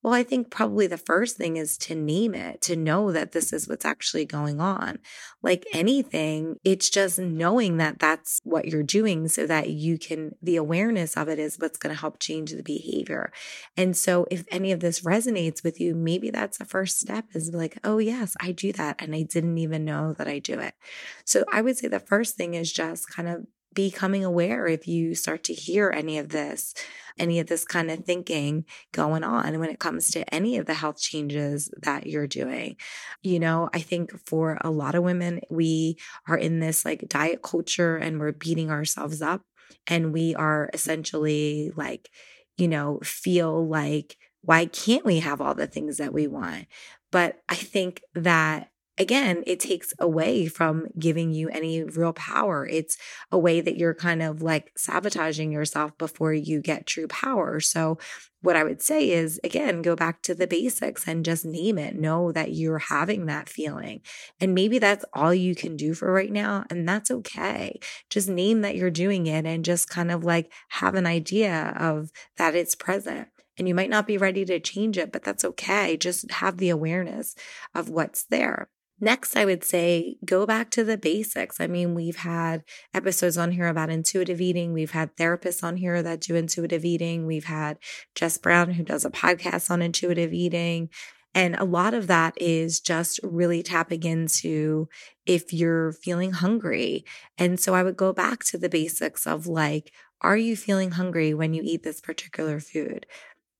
Well, 0.01 0.13
I 0.13 0.23
think 0.23 0.49
probably 0.49 0.87
the 0.87 0.97
first 0.97 1.35
thing 1.35 1.57
is 1.57 1.77
to 1.79 1.93
name 1.93 2.33
it, 2.33 2.61
to 2.61 2.77
know 2.77 3.11
that 3.11 3.33
this 3.33 3.51
is 3.51 3.67
what's 3.67 3.83
actually 3.83 4.23
going 4.23 4.61
on. 4.61 4.99
Like 5.43 5.65
anything, 5.73 6.55
it's 6.63 6.89
just 6.89 7.19
knowing 7.19 7.77
that 7.77 7.99
that's 7.99 8.39
what 8.43 8.65
you're 8.65 8.81
doing 8.81 9.27
so 9.27 9.45
that 9.47 9.69
you 9.69 9.97
can, 9.97 10.35
the 10.41 10.55
awareness 10.55 11.17
of 11.17 11.27
it 11.27 11.37
is 11.37 11.57
what's 11.59 11.77
going 11.77 11.93
to 11.93 11.99
help 11.99 12.19
change 12.19 12.51
the 12.51 12.63
behavior. 12.63 13.33
And 13.75 13.95
so 13.95 14.25
if 14.31 14.45
any 14.49 14.71
of 14.71 14.79
this 14.79 15.01
resonates 15.01 15.65
with 15.65 15.81
you, 15.81 15.95
maybe 15.95 16.29
that's 16.29 16.59
the 16.59 16.65
first 16.65 16.99
step 17.01 17.25
is 17.33 17.53
like, 17.53 17.77
oh, 17.83 17.97
yes, 17.97 18.37
I 18.39 18.53
do 18.53 18.71
that. 18.73 19.01
And 19.01 19.13
I 19.13 19.23
didn't 19.23 19.57
even 19.57 19.83
know 19.83 20.13
that 20.13 20.29
I 20.29 20.39
do 20.39 20.59
it. 20.59 20.75
So 21.25 21.43
I 21.51 21.61
would 21.61 21.77
say 21.77 21.89
the 21.89 21.99
first 21.99 22.35
thing 22.37 22.53
is 22.53 22.71
just 22.71 23.09
kind 23.09 23.27
of 23.27 23.45
becoming 23.73 24.25
aware 24.25 24.67
if 24.67 24.87
you 24.87 25.15
start 25.15 25.43
to 25.45 25.53
hear 25.53 25.91
any 25.91 26.17
of 26.17 26.29
this, 26.29 26.73
any 27.17 27.39
of 27.39 27.47
this 27.47 27.65
kind 27.65 27.91
of 27.91 28.03
thinking 28.03 28.65
going 28.91 29.23
on 29.23 29.59
when 29.59 29.69
it 29.69 29.79
comes 29.79 30.09
to 30.11 30.33
any 30.33 30.57
of 30.57 30.65
the 30.65 30.73
health 30.73 30.99
changes 30.99 31.69
that 31.81 32.07
you're 32.07 32.27
doing. 32.27 32.77
You 33.21 33.39
know, 33.39 33.69
I 33.73 33.79
think 33.79 34.11
for 34.25 34.57
a 34.61 34.71
lot 34.71 34.95
of 34.95 35.03
women, 35.03 35.41
we 35.49 35.97
are 36.27 36.37
in 36.37 36.59
this 36.59 36.85
like 36.85 37.07
diet 37.07 37.41
culture 37.43 37.97
and 37.97 38.19
we're 38.19 38.31
beating 38.31 38.71
ourselves 38.71 39.21
up 39.21 39.41
and 39.87 40.13
we 40.13 40.35
are 40.35 40.69
essentially 40.73 41.71
like, 41.75 42.09
you 42.57 42.67
know, 42.67 42.99
feel 43.03 43.67
like, 43.67 44.17
why 44.41 44.65
can't 44.65 45.05
we 45.05 45.19
have 45.19 45.41
all 45.41 45.53
the 45.53 45.67
things 45.67 45.97
that 45.97 46.13
we 46.13 46.27
want? 46.27 46.65
But 47.11 47.41
I 47.49 47.55
think 47.55 48.01
that 48.15 48.69
again, 48.99 49.43
it 49.47 49.59
takes 49.59 49.93
away 49.97 50.45
from 50.47 50.87
giving 50.99 51.31
you 51.31 51.49
any 51.49 51.83
real 51.83 52.13
power. 52.13 52.67
It's 52.67 52.97
a 53.31 53.39
way 53.39 53.61
that 53.61 53.77
you're 53.77 53.95
kind 53.95 54.21
of 54.21 54.41
like 54.41 54.71
sabotaging 54.77 55.51
yourself 55.51 55.97
before 55.97 56.33
you 56.33 56.61
get 56.61 56.85
true 56.85 57.07
power. 57.07 57.59
So, 57.61 57.97
what 58.41 58.55
I 58.55 58.63
would 58.63 58.81
say 58.81 59.09
is, 59.09 59.39
again, 59.43 59.81
go 59.81 59.95
back 59.95 60.21
to 60.23 60.33
the 60.33 60.47
basics 60.47 61.07
and 61.07 61.25
just 61.25 61.45
name 61.45 61.77
it. 61.77 61.95
Know 61.95 62.31
that 62.31 62.53
you're 62.53 62.79
having 62.79 63.25
that 63.25 63.49
feeling. 63.49 64.01
And 64.39 64.55
maybe 64.55 64.79
that's 64.79 65.03
all 65.13 65.33
you 65.33 65.55
can 65.55 65.75
do 65.75 65.93
for 65.93 66.11
right 66.11 66.31
now. 66.31 66.65
And 66.69 66.87
that's 66.87 67.11
okay. 67.11 67.79
Just 68.09 68.29
name 68.29 68.61
that 68.61 68.75
you're 68.77 68.91
doing 68.91 69.27
it 69.27 69.45
and 69.45 69.65
just 69.65 69.89
kind 69.89 70.09
of 70.11 70.23
like 70.23 70.51
have 70.69 70.95
an 70.95 71.05
idea 71.05 71.73
of 71.77 72.11
that 72.37 72.55
it's 72.55 72.75
present. 72.75 73.27
And 73.57 73.67
you 73.67 73.75
might 73.75 73.89
not 73.89 74.07
be 74.07 74.17
ready 74.17 74.45
to 74.45 74.59
change 74.61 74.97
it, 74.97 75.11
but 75.11 75.23
that's 75.23 75.43
okay. 75.43 75.97
Just 75.97 76.31
have 76.31 76.57
the 76.57 76.69
awareness 76.69 77.35
of 77.75 77.89
what's 77.89 78.23
there. 78.23 78.69
Next, 79.01 79.37
I 79.37 79.45
would 79.45 79.63
say 79.63 80.17
go 80.25 80.45
back 80.45 80.69
to 80.71 80.83
the 80.83 80.97
basics. 80.97 81.61
I 81.61 81.67
mean, 81.67 81.95
we've 81.95 82.17
had 82.17 82.63
episodes 82.93 83.37
on 83.37 83.51
here 83.51 83.67
about 83.67 83.89
intuitive 83.89 84.41
eating. 84.41 84.73
We've 84.73 84.91
had 84.91 85.15
therapists 85.15 85.63
on 85.63 85.77
here 85.77 86.03
that 86.03 86.21
do 86.21 86.35
intuitive 86.35 86.83
eating. 86.83 87.25
We've 87.25 87.45
had 87.45 87.77
Jess 88.13 88.37
Brown, 88.37 88.71
who 88.71 88.83
does 88.83 89.05
a 89.05 89.09
podcast 89.09 89.71
on 89.71 89.81
intuitive 89.81 90.33
eating. 90.33 90.89
And 91.33 91.55
a 91.55 91.63
lot 91.63 91.93
of 91.93 92.07
that 92.07 92.33
is 92.41 92.81
just 92.81 93.19
really 93.23 93.63
tapping 93.63 94.03
into 94.03 94.89
if 95.25 95.53
you're 95.53 95.93
feeling 95.93 96.31
hungry. 96.31 97.05
And 97.37 97.59
so 97.59 97.75
I 97.75 97.83
would 97.83 97.97
go 97.97 98.11
back 98.11 98.43
to 98.45 98.57
the 98.57 98.69
basics 98.69 99.27
of 99.27 99.47
like, 99.47 99.91
are 100.21 100.37
you 100.37 100.57
feeling 100.57 100.91
hungry 100.91 101.33
when 101.33 101.53
you 101.53 101.61
eat 101.63 101.83
this 101.83 102.01
particular 102.01 102.59
food? 102.59 103.05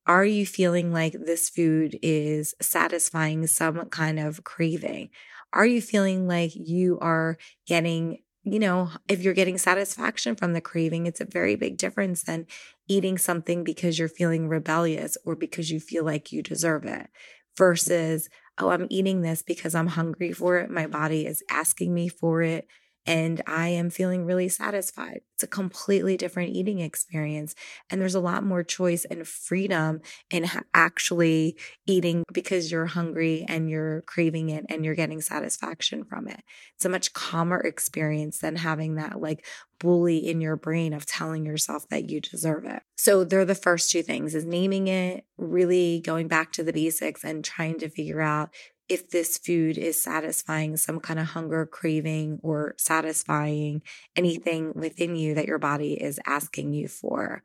Are 0.09 0.25
you 0.25 0.43
feeling 0.43 0.91
like 0.91 1.13
this 1.13 1.49
food 1.49 1.99
is 2.01 2.55
satisfying 2.59 3.45
some 3.45 3.85
kind 3.89 4.19
of 4.19 4.43
craving? 4.43 5.11
Are 5.53 5.67
you 5.67 5.83
feeling 5.83 6.27
like 6.27 6.49
you 6.55 6.97
are 6.99 7.37
getting, 7.67 8.17
you 8.41 8.57
know, 8.57 8.89
if 9.07 9.21
you're 9.21 9.35
getting 9.35 9.59
satisfaction 9.59 10.35
from 10.35 10.53
the 10.53 10.61
craving, 10.61 11.05
it's 11.05 11.21
a 11.21 11.25
very 11.25 11.55
big 11.55 11.77
difference 11.77 12.23
than 12.23 12.47
eating 12.87 13.19
something 13.19 13.63
because 13.63 13.99
you're 13.99 14.09
feeling 14.09 14.47
rebellious 14.47 15.15
or 15.25 15.35
because 15.35 15.69
you 15.69 15.79
feel 15.79 16.03
like 16.03 16.31
you 16.31 16.41
deserve 16.41 16.85
it 16.85 17.07
versus, 17.55 18.29
oh, 18.57 18.69
I'm 18.69 18.87
eating 18.89 19.21
this 19.21 19.43
because 19.43 19.75
I'm 19.75 19.89
hungry 19.89 20.31
for 20.31 20.57
it. 20.57 20.71
My 20.71 20.87
body 20.87 21.27
is 21.27 21.43
asking 21.51 21.93
me 21.93 22.09
for 22.09 22.41
it 22.41 22.65
and 23.05 23.41
I 23.47 23.69
am 23.69 23.89
feeling 23.89 24.25
really 24.25 24.49
satisfied. 24.49 25.21
It's 25.35 25.43
a 25.43 25.47
completely 25.47 26.17
different 26.17 26.49
eating 26.49 26.79
experience. 26.79 27.55
And 27.89 27.99
there's 27.99 28.15
a 28.15 28.19
lot 28.19 28.43
more 28.43 28.63
choice 28.63 29.05
and 29.05 29.27
freedom 29.27 30.01
in 30.29 30.49
actually 30.73 31.57
eating 31.87 32.23
because 32.33 32.71
you're 32.71 32.87
hungry 32.87 33.45
and 33.47 33.69
you're 33.69 34.01
craving 34.01 34.49
it 34.49 34.65
and 34.69 34.83
you're 34.83 34.95
getting 34.95 35.21
satisfaction 35.21 36.03
from 36.03 36.27
it. 36.27 36.41
It's 36.75 36.85
a 36.85 36.89
much 36.89 37.13
calmer 37.13 37.59
experience 37.59 38.39
than 38.39 38.57
having 38.57 38.95
that 38.95 39.21
like 39.21 39.45
bully 39.79 40.17
in 40.17 40.41
your 40.41 40.57
brain 40.57 40.93
of 40.93 41.05
telling 41.05 41.45
yourself 41.45 41.87
that 41.89 42.09
you 42.09 42.19
deserve 42.19 42.65
it. 42.65 42.83
So 42.97 43.23
they're 43.23 43.45
the 43.45 43.55
first 43.55 43.91
two 43.91 44.03
things 44.03 44.35
is 44.35 44.45
naming 44.45 44.87
it, 44.87 45.25
really 45.37 46.01
going 46.01 46.27
back 46.27 46.51
to 46.53 46.63
the 46.63 46.73
basics 46.73 47.23
and 47.23 47.43
trying 47.43 47.79
to 47.79 47.89
figure 47.89 48.21
out 48.21 48.49
if 48.89 49.09
this 49.09 49.37
food 49.37 49.77
is 49.77 50.01
satisfying 50.01 50.75
some 50.75 50.99
kind 50.99 51.19
of 51.19 51.27
hunger 51.27 51.65
craving 51.65 52.39
or 52.41 52.73
satisfying 52.77 53.81
anything 54.15 54.73
within 54.75 55.15
you 55.15 55.35
that 55.35 55.45
your 55.45 55.59
body 55.59 55.93
is 55.93 56.19
asking 56.25 56.73
you 56.73 56.87
for. 56.87 57.43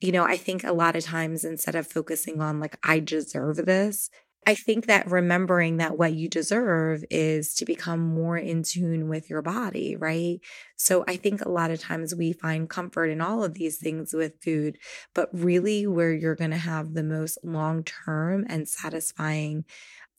You 0.00 0.12
know, 0.12 0.24
I 0.24 0.36
think 0.36 0.64
a 0.64 0.72
lot 0.72 0.96
of 0.96 1.04
times 1.04 1.44
instead 1.44 1.74
of 1.74 1.86
focusing 1.86 2.40
on 2.40 2.60
like, 2.60 2.78
I 2.82 3.00
deserve 3.00 3.56
this, 3.56 4.10
I 4.46 4.54
think 4.54 4.86
that 4.86 5.10
remembering 5.10 5.76
that 5.76 5.98
what 5.98 6.14
you 6.14 6.26
deserve 6.26 7.04
is 7.10 7.54
to 7.56 7.66
become 7.66 8.00
more 8.00 8.38
in 8.38 8.62
tune 8.62 9.08
with 9.08 9.28
your 9.28 9.42
body, 9.42 9.94
right? 9.96 10.40
So 10.76 11.04
I 11.06 11.16
think 11.16 11.44
a 11.44 11.50
lot 11.50 11.70
of 11.70 11.80
times 11.80 12.14
we 12.14 12.32
find 12.32 12.70
comfort 12.70 13.06
in 13.06 13.20
all 13.20 13.44
of 13.44 13.54
these 13.54 13.76
things 13.76 14.14
with 14.14 14.40
food, 14.42 14.78
but 15.14 15.28
really 15.32 15.86
where 15.86 16.14
you're 16.14 16.34
going 16.34 16.52
to 16.52 16.56
have 16.56 16.94
the 16.94 17.02
most 17.02 17.36
long 17.42 17.84
term 17.84 18.46
and 18.48 18.66
satisfying 18.66 19.64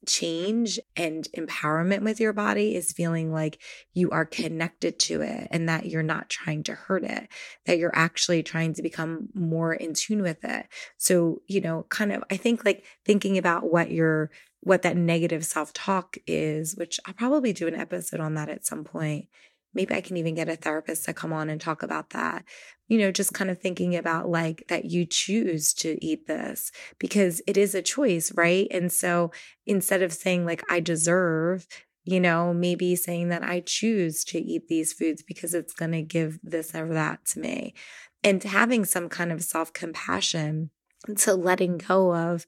change 0.06 0.80
and 0.96 1.28
empowerment 1.36 2.02
with 2.04 2.20
your 2.20 2.34
body 2.34 2.76
is 2.76 2.92
feeling 2.92 3.32
like 3.32 3.60
you 3.94 4.10
are 4.12 4.26
connected 4.26 4.98
to 4.98 5.22
it 5.22 5.48
and 5.52 5.68
that 5.68 5.86
you're 5.86 6.04
not 6.04 6.30
trying 6.30 6.64
to 6.64 6.74
hurt 6.74 7.04
it, 7.04 7.28
that 7.66 7.78
you're 7.78 7.96
actually 7.96 8.42
trying 8.42 8.74
to 8.74 8.82
become 8.82 9.30
more 9.34 9.74
in 9.74 9.94
tune 9.94 10.22
with 10.22 10.44
it. 10.44 10.68
So, 10.98 11.42
you 11.48 11.62
know, 11.62 11.86
kind 11.90 12.12
of, 12.12 12.24
I 12.32 12.38
think 12.38 12.64
like 12.66 12.86
thinking 13.06 13.38
about 13.38 13.72
what 13.72 13.92
your, 13.92 14.32
what 14.62 14.82
that 14.82 14.98
negative 14.98 15.46
self 15.46 15.74
talk 15.74 16.18
is, 16.28 16.76
which 16.76 17.00
I'll 17.06 17.14
probably 17.14 17.54
do 17.54 17.68
an 17.68 17.76
episode 17.76 18.20
on 18.20 18.36
that 18.36 18.50
at 18.50 18.66
some 18.66 18.84
point 18.84 19.28
maybe 19.74 19.94
I 19.94 20.02
can 20.02 20.18
even 20.18 20.36
get 20.36 20.50
a 20.50 20.56
therapist 20.56 21.06
to 21.06 21.14
come 21.14 21.34
on 21.34 21.50
and 21.50 21.60
talk 21.60 21.84
about 21.84 22.12
that. 22.12 22.44
You 22.88 22.98
know, 22.98 23.12
just 23.12 23.34
kind 23.34 23.52
of 23.52 23.60
thinking 23.60 23.96
about 23.96 24.30
like 24.30 24.64
that 24.68 24.86
you 24.86 25.06
choose 25.06 25.74
to 25.76 26.04
eat 26.04 26.28
this 26.28 26.72
because 26.98 27.42
it 27.46 27.58
is 27.58 27.76
a 27.76 27.82
choice, 27.82 28.32
right? 28.34 28.68
And 28.72 28.92
so 28.92 29.32
instead 29.66 30.02
of 30.02 30.14
saying 30.14 30.46
like, 30.46 30.64
I 30.70 30.80
deserve, 30.80 31.68
you 32.04 32.20
know, 32.20 32.54
maybe 32.54 32.96
saying 32.96 33.30
that 33.30 33.44
I 33.44 33.60
choose 33.60 34.24
to 34.26 34.40
eat 34.40 34.68
these 34.68 34.94
foods 34.94 35.22
because 35.22 35.54
it's 35.54 35.74
going 35.74 35.92
to 35.92 36.02
give 36.02 36.40
this 36.42 36.74
or 36.74 36.92
that 36.94 37.26
to 37.28 37.40
me. 37.40 37.74
And 38.24 38.44
having 38.44 38.86
some 38.86 39.08
kind 39.10 39.32
of 39.32 39.44
self 39.44 39.72
compassion 39.72 40.72
to 41.18 41.34
letting 41.34 41.78
go 41.78 42.14
of, 42.16 42.48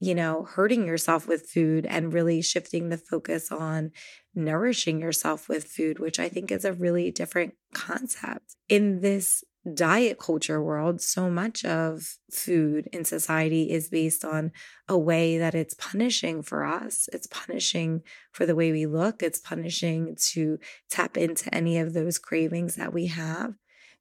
you 0.00 0.14
know, 0.14 0.44
hurting 0.44 0.86
yourself 0.86 1.26
with 1.26 1.48
food 1.48 1.84
and 1.86 2.12
really 2.12 2.40
shifting 2.40 2.88
the 2.88 2.98
focus 2.98 3.50
on 3.50 3.90
nourishing 4.34 5.00
yourself 5.00 5.48
with 5.48 5.64
food, 5.64 5.98
which 5.98 6.20
I 6.20 6.28
think 6.28 6.52
is 6.52 6.64
a 6.64 6.72
really 6.72 7.10
different 7.10 7.54
concept. 7.74 8.54
In 8.68 9.00
this 9.00 9.42
diet 9.74 10.18
culture 10.18 10.62
world, 10.62 11.00
so 11.00 11.28
much 11.28 11.64
of 11.64 12.16
food 12.30 12.88
in 12.92 13.04
society 13.04 13.70
is 13.70 13.88
based 13.88 14.24
on 14.24 14.52
a 14.88 14.96
way 14.96 15.38
that 15.38 15.54
it's 15.54 15.74
punishing 15.74 16.42
for 16.42 16.64
us. 16.64 17.08
It's 17.12 17.26
punishing 17.26 18.02
for 18.32 18.46
the 18.46 18.54
way 18.54 18.70
we 18.72 18.86
look, 18.86 19.22
it's 19.22 19.40
punishing 19.40 20.16
to 20.32 20.58
tap 20.88 21.16
into 21.16 21.52
any 21.54 21.78
of 21.78 21.92
those 21.92 22.18
cravings 22.18 22.76
that 22.76 22.92
we 22.92 23.06
have. 23.06 23.54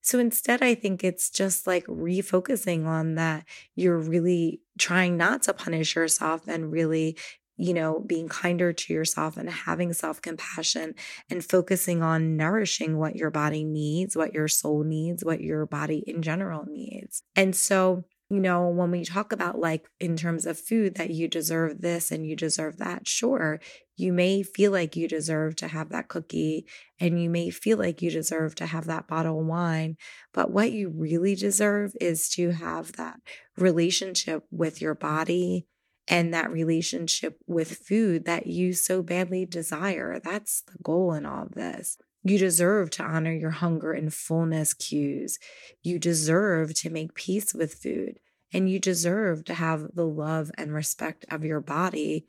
So 0.07 0.19
instead, 0.19 0.63
I 0.63 0.73
think 0.73 1.03
it's 1.03 1.29
just 1.29 1.67
like 1.67 1.85
refocusing 1.85 2.85
on 2.85 3.15
that 3.15 3.43
you're 3.75 3.97
really 3.97 4.61
trying 4.79 5.17
not 5.17 5.41
to 5.43 5.53
punish 5.53 5.97
yourself 5.97 6.47
and 6.47 6.71
really 6.71 7.17
you 7.57 7.73
know, 7.73 7.99
being 8.05 8.29
kinder 8.29 8.71
to 8.71 8.93
yourself 8.93 9.35
and 9.35 9.49
having 9.49 9.91
self 9.91 10.21
compassion 10.21 10.93
and 11.29 11.43
focusing 11.43 12.03
on 12.03 12.37
nourishing 12.37 12.97
what 12.97 13.15
your 13.15 13.31
body 13.31 13.65
needs, 13.65 14.15
what 14.15 14.33
your 14.33 14.47
soul 14.47 14.83
needs, 14.83 15.25
what 15.25 15.41
your 15.41 15.65
body 15.65 16.03
in 16.07 16.21
general 16.21 16.65
needs. 16.67 17.23
And 17.35 17.55
so, 17.55 18.05
you 18.29 18.39
know, 18.39 18.67
when 18.67 18.91
we 18.91 19.05
talk 19.05 19.31
about 19.31 19.57
like 19.57 19.87
in 19.99 20.17
terms 20.17 20.45
of 20.45 20.59
food 20.59 20.95
that 20.95 21.11
you 21.11 21.29
deserve 21.29 21.79
this 21.81 22.11
and 22.11 22.25
you 22.25 22.35
deserve 22.35 22.77
that, 22.77 23.07
sure, 23.07 23.61
you 23.95 24.11
may 24.11 24.43
feel 24.43 24.71
like 24.71 24.97
you 24.97 25.07
deserve 25.07 25.55
to 25.57 25.69
have 25.69 25.89
that 25.89 26.09
cookie 26.09 26.65
and 26.99 27.21
you 27.21 27.29
may 27.29 27.49
feel 27.49 27.77
like 27.77 28.01
you 28.01 28.11
deserve 28.11 28.53
to 28.55 28.65
have 28.65 28.85
that 28.85 29.07
bottle 29.07 29.39
of 29.39 29.45
wine. 29.45 29.95
But 30.33 30.51
what 30.51 30.71
you 30.73 30.89
really 30.89 31.35
deserve 31.35 31.93
is 32.01 32.29
to 32.31 32.51
have 32.51 32.93
that 32.93 33.19
relationship 33.57 34.43
with 34.51 34.81
your 34.81 34.93
body 34.93 35.65
and 36.07 36.33
that 36.33 36.51
relationship 36.51 37.39
with 37.47 37.77
food 37.77 38.25
that 38.25 38.47
you 38.47 38.73
so 38.73 39.01
badly 39.01 39.45
desire. 39.45 40.19
That's 40.21 40.61
the 40.61 40.77
goal 40.83 41.13
in 41.13 41.25
all 41.25 41.43
of 41.43 41.55
this. 41.55 41.97
You 42.29 42.37
deserve 42.37 42.89
to 42.91 43.03
honor 43.03 43.31
your 43.31 43.51
hunger 43.51 43.93
and 43.93 44.13
fullness 44.13 44.73
cues. 44.73 45.39
You 45.81 45.97
deserve 45.97 46.73
to 46.75 46.89
make 46.89 47.13
peace 47.13 47.53
with 47.53 47.75
food. 47.75 48.19
And 48.51 48.69
you 48.69 48.79
deserve 48.79 49.45
to 49.45 49.53
have 49.53 49.87
the 49.93 50.05
love 50.05 50.51
and 50.57 50.73
respect 50.73 51.25
of 51.31 51.45
your 51.45 51.61
body 51.61 52.25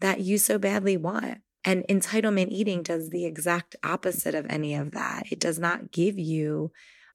that 0.00 0.20
you 0.20 0.38
so 0.38 0.58
badly 0.58 0.96
want. 0.96 1.38
And 1.64 1.84
entitlement 1.88 2.48
eating 2.50 2.82
does 2.82 3.10
the 3.10 3.24
exact 3.24 3.76
opposite 3.84 4.34
of 4.34 4.46
any 4.48 4.74
of 4.74 4.92
that. 4.92 5.24
It 5.30 5.38
does 5.38 5.58
not 5.58 5.92
give 5.92 6.18
you 6.18 6.72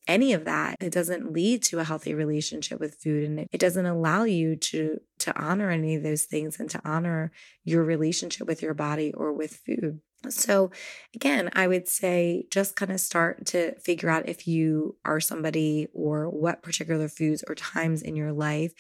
any 0.08 0.34
of 0.34 0.46
that 0.46 0.78
it 0.80 0.92
doesn't 0.92 1.34
lead 1.34 1.62
to 1.62 1.80
a 1.80 1.84
healthy 1.84 2.14
relationship 2.14 2.80
with 2.80 2.96
food 2.96 3.26
and 3.26 3.40
it, 3.52 3.60
doesn't 3.60 3.86
allow 3.86 4.24
you 4.24 4.56
to 4.56 5.00
to 5.20 5.38
honor 5.38 5.70
any 5.70 5.96
of 5.96 6.04
those 6.04 6.24
things 6.24 6.60
and 6.60 6.70
to 6.70 6.82
honor 6.86 7.32
your 7.66 7.84
relationship 7.84 8.48
with 8.48 8.62
your 8.62 8.74
body 8.74 9.14
or 9.14 9.34
with 9.34 9.60
food 9.66 10.00
so 10.30 10.72
again 11.16 11.50
i 11.54 11.68
would 11.68 11.88
say 11.88 12.46
just 12.52 12.76
kind 12.76 12.92
of 12.92 13.00
start 13.00 13.46
to 13.46 13.78
figure 13.80 14.10
out 14.10 14.28
if 14.28 14.48
you 14.48 14.96
are 15.06 15.20
somebody 15.20 15.88
or 15.94 16.30
what 16.30 16.64
particular 16.64 17.08
foods 17.08 17.44
or 17.48 17.56
times 17.56 18.02
in 18.02 18.16
your 18.16 18.34
life 18.34 18.74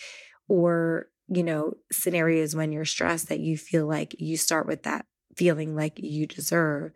or 0.47 1.07
you 1.27 1.43
know 1.43 1.73
scenarios 1.91 2.55
when 2.55 2.71
you're 2.71 2.85
stressed 2.85 3.29
that 3.29 3.39
you 3.39 3.57
feel 3.57 3.85
like 3.85 4.15
you 4.19 4.35
start 4.35 4.67
with 4.67 4.83
that 4.83 5.05
feeling 5.35 5.75
like 5.75 5.99
you 6.01 6.25
deserve 6.25 6.91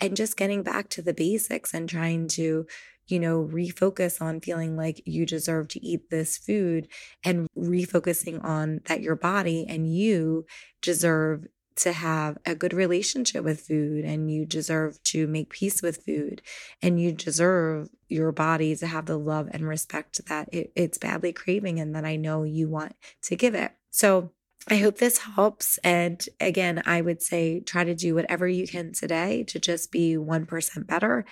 and 0.00 0.16
just 0.16 0.36
getting 0.36 0.62
back 0.62 0.88
to 0.88 1.00
the 1.00 1.14
basics 1.14 1.72
and 1.72 1.88
trying 1.88 2.26
to 2.26 2.66
you 3.06 3.20
know, 3.20 3.48
refocus 3.52 4.20
on 4.22 4.40
feeling 4.40 4.76
like 4.76 5.02
you 5.04 5.26
deserve 5.26 5.68
to 5.68 5.84
eat 5.84 6.08
this 6.10 6.38
food 6.38 6.88
and 7.22 7.48
refocusing 7.56 8.42
on 8.42 8.80
that 8.86 9.02
your 9.02 9.16
body 9.16 9.66
and 9.68 9.94
you 9.94 10.46
deserve 10.80 11.46
to 11.76 11.92
have 11.92 12.38
a 12.46 12.54
good 12.54 12.72
relationship 12.72 13.44
with 13.44 13.60
food 13.60 14.04
and 14.04 14.30
you 14.30 14.46
deserve 14.46 15.02
to 15.04 15.26
make 15.26 15.50
peace 15.50 15.82
with 15.82 16.04
food 16.04 16.42
and 16.80 17.00
you 17.00 17.12
deserve 17.12 17.88
your 18.08 18.32
body 18.32 18.76
to 18.76 18.86
have 18.86 19.06
the 19.06 19.18
love 19.18 19.48
and 19.50 19.66
respect 19.66 20.24
that 20.26 20.48
it, 20.52 20.72
it's 20.76 20.98
badly 20.98 21.32
craving 21.32 21.80
and 21.80 21.94
that 21.94 22.04
I 22.04 22.16
know 22.16 22.42
you 22.42 22.68
want 22.68 22.94
to 23.22 23.36
give 23.36 23.54
it. 23.54 23.72
So 23.90 24.30
I 24.68 24.76
hope 24.76 24.98
this 24.98 25.18
helps. 25.18 25.78
And 25.78 26.24
again, 26.40 26.82
I 26.86 27.00
would 27.00 27.22
say 27.22 27.60
try 27.60 27.84
to 27.84 27.94
do 27.94 28.14
whatever 28.14 28.46
you 28.46 28.66
can 28.66 28.92
today 28.92 29.44
to 29.44 29.58
just 29.58 29.90
be 29.90 30.14
1% 30.16 30.86
better 30.86 31.24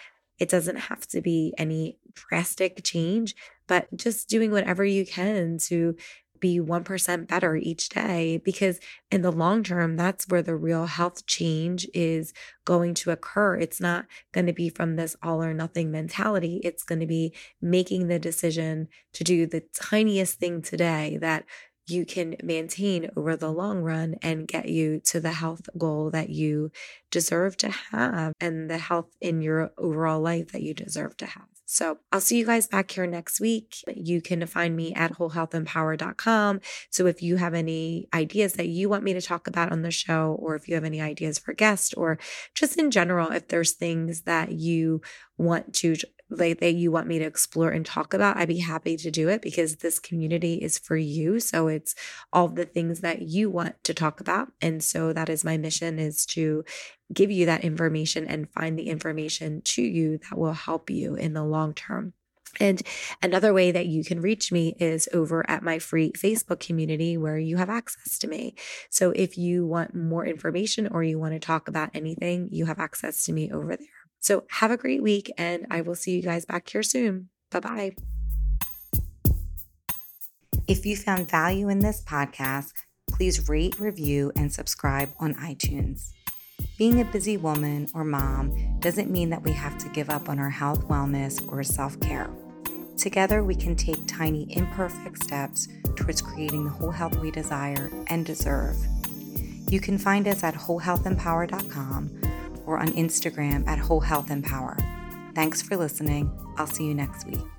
it 0.42 0.48
doesn't 0.48 0.76
have 0.76 1.06
to 1.08 1.20
be 1.20 1.54
any 1.56 1.98
drastic 2.14 2.82
change, 2.82 3.36
but 3.68 3.86
just 3.96 4.28
doing 4.28 4.50
whatever 4.50 4.84
you 4.84 5.06
can 5.06 5.58
to 5.58 5.94
be 6.42 6.60
1% 6.60 7.28
better 7.28 7.56
each 7.56 7.88
day 7.88 8.42
because 8.44 8.80
in 9.10 9.22
the 9.22 9.32
long 9.32 9.62
term 9.62 9.96
that's 9.96 10.26
where 10.28 10.42
the 10.42 10.56
real 10.56 10.86
health 10.86 11.24
change 11.24 11.88
is 11.94 12.34
going 12.66 12.92
to 12.92 13.10
occur 13.10 13.56
it's 13.56 13.80
not 13.80 14.06
going 14.32 14.46
to 14.46 14.52
be 14.52 14.68
from 14.68 14.96
this 14.96 15.16
all 15.22 15.42
or 15.42 15.54
nothing 15.54 15.90
mentality 15.90 16.60
it's 16.64 16.82
going 16.82 17.00
to 17.00 17.06
be 17.06 17.32
making 17.62 18.08
the 18.08 18.18
decision 18.18 18.88
to 19.12 19.24
do 19.24 19.46
the 19.46 19.62
tiniest 19.72 20.38
thing 20.38 20.60
today 20.60 21.16
that 21.20 21.44
you 21.86 22.04
can 22.04 22.36
maintain 22.42 23.10
over 23.16 23.36
the 23.36 23.50
long 23.50 23.82
run 23.82 24.16
and 24.22 24.48
get 24.48 24.68
you 24.68 25.00
to 25.00 25.20
the 25.20 25.32
health 25.32 25.68
goal 25.76 26.10
that 26.10 26.30
you 26.30 26.70
deserve 27.10 27.56
to 27.56 27.70
have 27.70 28.34
and 28.40 28.70
the 28.70 28.78
health 28.78 29.16
in 29.20 29.42
your 29.42 29.72
overall 29.78 30.20
life 30.20 30.52
that 30.52 30.62
you 30.62 30.74
deserve 30.74 31.16
to 31.16 31.26
have. 31.26 31.51
So 31.72 32.00
I'll 32.12 32.20
see 32.20 32.38
you 32.38 32.44
guys 32.44 32.66
back 32.66 32.90
here 32.90 33.06
next 33.06 33.40
week. 33.40 33.76
You 33.96 34.20
can 34.20 34.44
find 34.44 34.76
me 34.76 34.92
at 34.92 35.14
wholehealthempower.com. 35.14 36.60
So 36.90 37.06
if 37.06 37.22
you 37.22 37.36
have 37.36 37.54
any 37.54 38.08
ideas 38.12 38.52
that 38.54 38.68
you 38.68 38.90
want 38.90 39.04
me 39.04 39.14
to 39.14 39.22
talk 39.22 39.46
about 39.46 39.72
on 39.72 39.80
the 39.80 39.90
show, 39.90 40.36
or 40.38 40.54
if 40.54 40.68
you 40.68 40.74
have 40.74 40.84
any 40.84 41.00
ideas 41.00 41.38
for 41.38 41.54
guests, 41.54 41.94
or 41.94 42.18
just 42.54 42.78
in 42.78 42.90
general, 42.90 43.32
if 43.32 43.48
there's 43.48 43.72
things 43.72 44.22
that 44.22 44.52
you 44.52 45.00
want 45.38 45.72
to 45.76 45.96
like 46.36 46.60
that 46.60 46.72
you 46.72 46.90
want 46.90 47.06
me 47.06 47.18
to 47.18 47.24
explore 47.24 47.70
and 47.70 47.84
talk 47.84 48.14
about, 48.14 48.36
I'd 48.36 48.48
be 48.48 48.58
happy 48.58 48.96
to 48.96 49.10
do 49.10 49.28
it 49.28 49.42
because 49.42 49.76
this 49.76 49.98
community 49.98 50.54
is 50.54 50.78
for 50.78 50.96
you. 50.96 51.40
So 51.40 51.68
it's 51.68 51.94
all 52.32 52.48
the 52.48 52.64
things 52.64 53.00
that 53.00 53.22
you 53.22 53.50
want 53.50 53.82
to 53.84 53.94
talk 53.94 54.20
about. 54.20 54.52
And 54.60 54.82
so 54.82 55.12
that 55.12 55.28
is 55.28 55.44
my 55.44 55.56
mission 55.56 55.98
is 55.98 56.26
to 56.26 56.64
give 57.12 57.30
you 57.30 57.46
that 57.46 57.64
information 57.64 58.26
and 58.26 58.50
find 58.50 58.78
the 58.78 58.88
information 58.88 59.62
to 59.62 59.82
you 59.82 60.18
that 60.18 60.38
will 60.38 60.54
help 60.54 60.90
you 60.90 61.14
in 61.14 61.34
the 61.34 61.44
long 61.44 61.74
term. 61.74 62.14
And 62.60 62.82
another 63.22 63.54
way 63.54 63.70
that 63.70 63.86
you 63.86 64.04
can 64.04 64.20
reach 64.20 64.52
me 64.52 64.76
is 64.78 65.08
over 65.12 65.48
at 65.48 65.62
my 65.62 65.78
free 65.78 66.12
Facebook 66.12 66.60
community 66.60 67.16
where 67.16 67.38
you 67.38 67.56
have 67.56 67.70
access 67.70 68.18
to 68.18 68.28
me. 68.28 68.54
So 68.90 69.10
if 69.12 69.38
you 69.38 69.66
want 69.66 69.94
more 69.94 70.26
information 70.26 70.86
or 70.88 71.02
you 71.02 71.18
want 71.18 71.32
to 71.32 71.40
talk 71.40 71.68
about 71.68 71.90
anything, 71.94 72.48
you 72.52 72.66
have 72.66 72.78
access 72.78 73.24
to 73.24 73.32
me 73.32 73.50
over 73.50 73.76
there. 73.76 74.01
So 74.22 74.44
have 74.48 74.70
a 74.70 74.76
great 74.76 75.02
week, 75.02 75.30
and 75.36 75.66
I 75.70 75.82
will 75.82 75.96
see 75.96 76.12
you 76.16 76.22
guys 76.22 76.44
back 76.44 76.68
here 76.68 76.82
soon. 76.82 77.28
Bye 77.50 77.60
bye. 77.60 77.96
If 80.68 80.86
you 80.86 80.96
found 80.96 81.28
value 81.28 81.68
in 81.68 81.80
this 81.80 82.02
podcast, 82.02 82.72
please 83.10 83.48
rate, 83.48 83.78
review, 83.80 84.32
and 84.36 84.50
subscribe 84.52 85.10
on 85.18 85.34
iTunes. 85.34 86.12
Being 86.78 87.00
a 87.00 87.04
busy 87.04 87.36
woman 87.36 87.88
or 87.94 88.04
mom 88.04 88.78
doesn't 88.78 89.10
mean 89.10 89.28
that 89.30 89.42
we 89.42 89.50
have 89.50 89.76
to 89.78 89.88
give 89.88 90.08
up 90.08 90.28
on 90.28 90.38
our 90.38 90.50
health, 90.50 90.86
wellness, 90.86 91.44
or 91.50 91.64
self 91.64 91.98
care. 92.00 92.30
Together, 92.96 93.42
we 93.42 93.56
can 93.56 93.74
take 93.74 94.06
tiny, 94.06 94.46
imperfect 94.56 95.24
steps 95.24 95.66
towards 95.96 96.22
creating 96.22 96.64
the 96.64 96.70
whole 96.70 96.92
health 96.92 97.16
we 97.18 97.32
desire 97.32 97.90
and 98.06 98.24
deserve. 98.24 98.76
You 99.68 99.80
can 99.80 99.98
find 99.98 100.28
us 100.28 100.44
at 100.44 100.54
wholehealthempower.com 100.54 102.31
or 102.66 102.78
on 102.78 102.88
Instagram 102.88 103.66
at 103.66 103.78
Whole 103.78 104.00
Health 104.00 104.30
Empower. 104.30 104.76
Thanks 105.34 105.62
for 105.62 105.76
listening. 105.76 106.30
I'll 106.56 106.66
see 106.66 106.86
you 106.86 106.94
next 106.94 107.26
week. 107.26 107.51